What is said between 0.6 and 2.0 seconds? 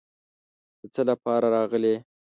د څه لپاره راغلې.